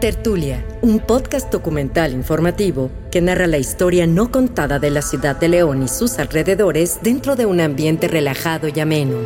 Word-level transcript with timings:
Tertulia, 0.00 0.64
un 0.80 0.98
podcast 0.98 1.52
documental 1.52 2.14
informativo 2.14 2.90
que 3.10 3.20
narra 3.20 3.46
la 3.46 3.58
historia 3.58 4.06
no 4.06 4.32
contada 4.32 4.78
de 4.78 4.88
la 4.88 5.02
ciudad 5.02 5.36
de 5.36 5.48
León 5.48 5.82
y 5.82 5.88
sus 5.88 6.18
alrededores 6.18 7.00
dentro 7.02 7.36
de 7.36 7.44
un 7.44 7.60
ambiente 7.60 8.08
relajado 8.08 8.68
y 8.74 8.80
ameno. 8.80 9.18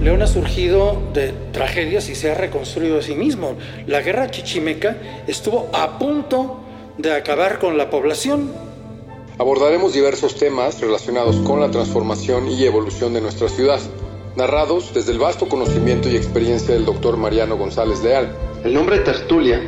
León 0.00 0.22
ha 0.22 0.28
surgido 0.28 1.02
de 1.12 1.32
tragedias 1.50 2.08
y 2.10 2.14
se 2.14 2.30
ha 2.30 2.36
reconstruido 2.36 3.00
a 3.00 3.02
sí 3.02 3.16
mismo. 3.16 3.56
La 3.88 4.02
guerra 4.02 4.30
chichimeca 4.30 4.98
estuvo 5.26 5.68
a 5.72 5.98
punto 5.98 6.60
de 6.96 7.12
acabar 7.12 7.58
con 7.58 7.76
la 7.76 7.90
población. 7.90 8.52
Abordaremos 9.38 9.94
diversos 9.94 10.36
temas 10.36 10.80
relacionados 10.80 11.34
con 11.38 11.58
la 11.58 11.72
transformación 11.72 12.48
y 12.48 12.66
evolución 12.66 13.12
de 13.14 13.20
nuestra 13.20 13.48
ciudad, 13.48 13.80
narrados 14.36 14.92
desde 14.92 15.12
el 15.12 15.18
vasto 15.18 15.48
conocimiento 15.48 16.08
y 16.08 16.16
experiencia 16.16 16.74
del 16.74 16.84
doctor 16.84 17.16
Mariano 17.16 17.56
González 17.56 18.02
Leal 18.02 18.36
el 18.64 18.72
nombre 18.72 18.98
tertulia 19.00 19.60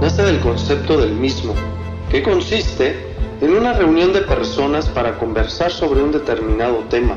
nace 0.00 0.22
del 0.22 0.38
concepto 0.40 0.96
del 0.98 1.12
mismo, 1.12 1.52
que 2.10 2.22
consiste 2.22 2.94
en 3.40 3.54
una 3.54 3.72
reunión 3.72 4.12
de 4.12 4.22
personas 4.22 4.88
para 4.88 5.18
conversar 5.18 5.72
sobre 5.72 6.02
un 6.02 6.12
determinado 6.12 6.84
tema, 6.88 7.16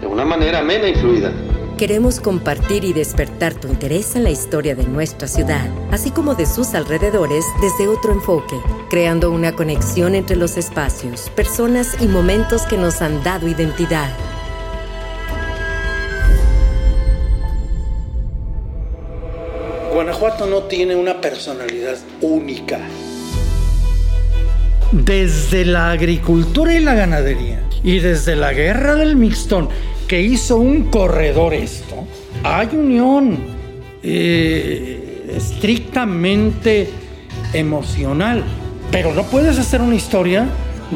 de 0.00 0.06
una 0.06 0.24
manera 0.24 0.60
amena 0.60 0.88
y 0.88 0.94
fluida. 0.94 1.30
Queremos 1.76 2.20
compartir 2.20 2.84
y 2.84 2.92
despertar 2.94 3.54
tu 3.54 3.68
interés 3.68 4.16
en 4.16 4.24
la 4.24 4.30
historia 4.30 4.74
de 4.74 4.86
nuestra 4.86 5.28
ciudad, 5.28 5.68
así 5.90 6.10
como 6.10 6.34
de 6.34 6.46
sus 6.46 6.74
alrededores 6.74 7.44
desde 7.60 7.88
otro 7.88 8.12
enfoque, 8.12 8.56
creando 8.88 9.30
una 9.30 9.52
conexión 9.52 10.14
entre 10.14 10.36
los 10.36 10.56
espacios, 10.56 11.28
personas 11.30 12.00
y 12.00 12.06
momentos 12.06 12.62
que 12.62 12.78
nos 12.78 13.02
han 13.02 13.22
dado 13.22 13.46
identidad. 13.46 14.10
Guanajuato 20.02 20.46
no 20.46 20.64
tiene 20.64 20.96
una 20.96 21.20
personalidad 21.20 21.96
única. 22.22 22.80
Desde 24.90 25.64
la 25.64 25.92
agricultura 25.92 26.74
y 26.74 26.80
la 26.80 26.94
ganadería 26.94 27.62
y 27.84 28.00
desde 28.00 28.34
la 28.34 28.52
guerra 28.52 28.96
del 28.96 29.14
mixtón 29.14 29.68
que 30.08 30.20
hizo 30.20 30.56
un 30.56 30.90
corredor 30.90 31.54
esto, 31.54 32.04
hay 32.42 32.66
unión 32.72 33.38
eh, 34.02 35.30
estrictamente 35.36 36.90
emocional. 37.52 38.42
Pero 38.90 39.14
no 39.14 39.22
puedes 39.22 39.56
hacer 39.56 39.82
una 39.82 39.94
historia 39.94 40.48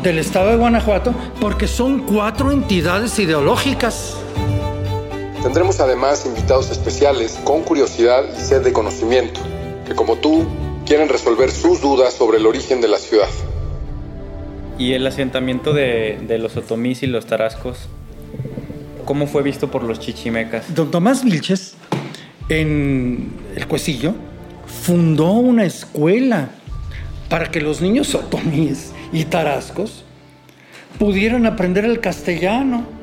del 0.02 0.18
estado 0.18 0.50
de 0.50 0.56
Guanajuato 0.56 1.14
porque 1.40 1.68
son 1.68 2.00
cuatro 2.00 2.50
entidades 2.50 3.16
ideológicas. 3.20 4.16
Tendremos 5.46 5.78
además 5.78 6.26
invitados 6.26 6.72
especiales 6.72 7.38
con 7.44 7.62
curiosidad 7.62 8.24
y 8.36 8.40
sed 8.40 8.62
de 8.62 8.72
conocimiento, 8.72 9.40
que 9.86 9.94
como 9.94 10.16
tú 10.16 10.44
quieren 10.84 11.08
resolver 11.08 11.52
sus 11.52 11.80
dudas 11.80 12.14
sobre 12.14 12.38
el 12.38 12.46
origen 12.48 12.80
de 12.80 12.88
la 12.88 12.98
ciudad. 12.98 13.28
Y 14.76 14.94
el 14.94 15.06
asentamiento 15.06 15.72
de, 15.72 16.36
los 16.40 16.56
otomís 16.56 17.04
y 17.04 17.06
los 17.06 17.26
tarascos, 17.26 17.88
¿cómo 19.04 19.28
fue 19.28 19.44
visto 19.44 19.70
por 19.70 19.84
los 19.84 20.00
chichimecas? 20.00 20.74
Don 20.74 20.90
Tomás 20.90 21.22
Vilches, 21.22 21.76
en 22.48 23.30
el 23.54 23.68
Cuecillo, 23.68 24.14
fundó 24.66 25.30
una 25.30 25.64
escuela 25.64 26.50
para 27.28 27.52
que 27.52 27.60
los 27.60 27.80
niños 27.80 28.16
otomíes 28.16 28.92
y 29.12 29.26
tarascos 29.26 30.04
pudieran 30.98 31.46
aprender 31.46 31.84
el 31.84 32.00
castellano 32.00 32.95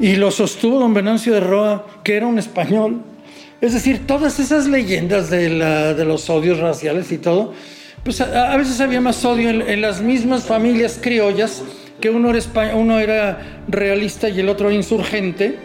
y 0.00 0.16
lo 0.16 0.30
sostuvo 0.30 0.78
don 0.78 0.94
Venancio 0.94 1.34
de 1.34 1.40
Roa, 1.40 1.86
que 2.02 2.16
era 2.16 2.26
un 2.26 2.38
español. 2.38 3.02
Es 3.60 3.72
decir, 3.72 4.06
todas 4.06 4.40
esas 4.40 4.66
leyendas 4.66 5.30
de, 5.30 5.48
los 6.04 6.28
odios 6.28 6.58
raciales 6.58 7.12
y 7.12 7.18
todo, 7.18 7.52
pues 8.02 8.20
a, 8.20 8.56
veces 8.56 8.80
había 8.80 9.00
más 9.00 9.24
odio 9.24 9.50
en, 9.50 9.80
las 9.80 10.00
mismas 10.00 10.44
familias 10.44 10.98
criollas, 11.00 11.62
que 12.00 12.10
uno 12.10 12.34
era, 12.34 12.74
uno 12.74 12.98
era 12.98 13.62
realista 13.68 14.28
y 14.28 14.40
el 14.40 14.48
otro 14.48 14.72
insurgente, 14.72 15.56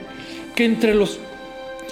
que 0.56 0.66
entre 0.66 0.94
los 0.94 1.20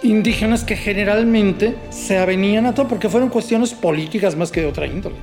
indígenas 0.03 0.63
que 0.63 0.75
generalmente 0.75 1.75
se 1.89 2.19
avenían 2.19 2.67
a 2.67 2.75
todo, 2.75 2.87
porque 2.87 3.09
fueron 3.09 3.29
cuestiones 3.29 3.73
políticas 3.73 4.35
más 4.35 4.51
que 4.51 4.61
de 4.61 4.67
otra 4.67 4.85
índole. 4.85 5.15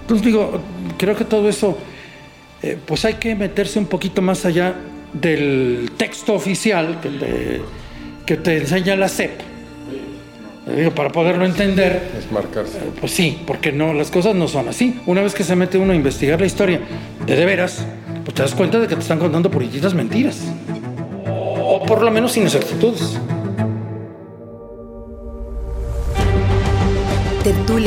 Entonces 0.00 0.24
digo, 0.24 0.60
creo 0.96 1.14
que 1.14 1.24
todo 1.24 1.48
eso, 1.48 1.76
eh, 2.62 2.78
pues 2.86 3.04
hay 3.04 3.14
que 3.14 3.34
meterse 3.34 3.78
un 3.78 3.86
poquito 3.86 4.22
más 4.22 4.46
allá 4.46 4.74
del 5.20 5.90
texto 5.96 6.34
oficial 6.34 6.98
que 8.26 8.36
te, 8.36 8.56
enseña 8.58 8.96
la 8.96 9.08
CEP. 9.08 9.40
para 10.94 11.10
poderlo 11.10 11.44
entender. 11.44 12.10
Es 12.18 12.30
marcarse. 12.30 12.78
Eh, 12.78 12.90
pues 12.98 13.12
sí, 13.12 13.38
porque 13.46 13.72
no, 13.72 13.92
las 13.92 14.10
cosas 14.10 14.34
no 14.34 14.48
son 14.48 14.68
así. 14.68 15.00
Una 15.06 15.22
vez 15.22 15.34
que 15.34 15.44
se 15.44 15.56
mete 15.56 15.78
uno 15.78 15.92
a 15.92 15.96
investigar 15.96 16.40
la 16.40 16.46
historia 16.46 16.80
de 17.26 17.36
de 17.36 17.44
veras, 17.44 17.86
pues 18.24 18.34
te 18.34 18.42
das 18.42 18.54
cuenta 18.54 18.78
de 18.80 18.88
que 18.88 18.96
te 18.96 19.02
están 19.02 19.18
contando 19.18 19.50
purillitas 19.50 19.94
mentiras. 19.94 20.42
O 21.26 21.84
por 21.86 22.02
lo 22.02 22.10
menos 22.10 22.36
inexactitudes. 22.36 23.18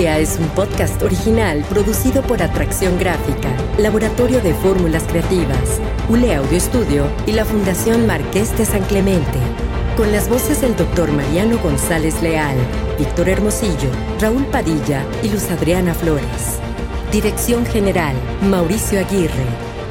Es 0.07 0.39
un 0.39 0.47
podcast 0.49 1.01
original 1.03 1.65
producido 1.67 2.21
por 2.21 2.41
Atracción 2.41 2.97
Gráfica, 2.97 3.53
Laboratorio 3.77 4.39
de 4.39 4.53
Fórmulas 4.53 5.03
Creativas, 5.03 5.81
ULE 6.07 6.35
Audio 6.35 6.57
Estudio 6.57 7.05
y 7.27 7.33
la 7.33 7.43
Fundación 7.43 8.07
Marqués 8.07 8.57
de 8.57 8.63
San 8.63 8.81
Clemente. 8.83 9.37
Con 9.97 10.13
las 10.13 10.29
voces 10.29 10.61
del 10.61 10.73
doctor 10.77 11.11
Mariano 11.11 11.57
González 11.59 12.21
Leal, 12.21 12.55
Víctor 12.97 13.27
Hermosillo, 13.27 13.89
Raúl 14.21 14.45
Padilla 14.45 15.03
y 15.21 15.29
Luz 15.29 15.51
Adriana 15.51 15.93
Flores. 15.93 16.59
Dirección 17.11 17.66
General, 17.66 18.16
Mauricio 18.49 19.01
Aguirre. 19.01 19.47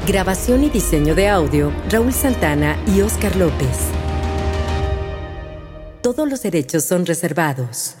Grabación 0.07 0.63
y 0.63 0.71
diseño 0.71 1.13
de 1.13 1.29
audio, 1.29 1.71
Raúl 1.87 2.13
Santana 2.13 2.77
y 2.87 3.01
Oscar 3.01 3.35
López. 3.35 3.77
Todos 6.01 6.27
los 6.27 6.41
derechos 6.41 6.83
son 6.83 7.05
reservados. 7.05 7.98